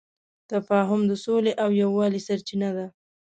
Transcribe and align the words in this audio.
تفاهم 0.51 1.01
د 1.07 1.11
سولې 1.25 1.53
او 1.63 1.69
یووالي 1.81 2.21
سرچینه 2.27 2.69
ده. 2.77 2.85